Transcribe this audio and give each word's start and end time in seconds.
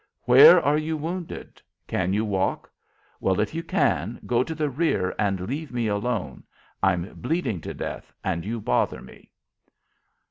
"Where 0.23 0.59
are 0.59 0.79
you 0.79 0.97
wounded? 0.97 1.61
Can 1.85 2.11
you 2.11 2.25
walk? 2.25 2.71
Well, 3.19 3.39
if 3.39 3.53
you 3.53 3.61
can, 3.61 4.19
go 4.25 4.43
to 4.43 4.55
the 4.55 4.67
rear 4.67 5.13
and 5.19 5.41
leave 5.47 5.71
me 5.71 5.85
alone. 5.85 6.43
I'm 6.81 7.13
bleeding 7.21 7.61
to 7.61 7.73
death, 7.75 8.11
and 8.23 8.43
you 8.43 8.59
bother 8.59 9.03
me." 9.03 9.29